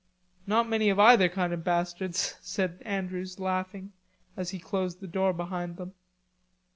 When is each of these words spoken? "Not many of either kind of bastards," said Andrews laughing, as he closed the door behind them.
"Not 0.47 0.67
many 0.67 0.89
of 0.89 0.97
either 0.97 1.29
kind 1.29 1.53
of 1.53 1.63
bastards," 1.63 2.35
said 2.41 2.81
Andrews 2.83 3.39
laughing, 3.39 3.91
as 4.35 4.49
he 4.49 4.57
closed 4.57 4.99
the 4.99 5.05
door 5.05 5.31
behind 5.31 5.77
them. 5.77 5.93